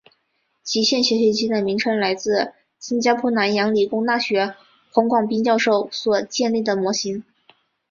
[0.63, 4.55] 极限学习机的名称来自新加坡南洋理工大学
[4.91, 7.23] 黄广斌教授所建立的模型。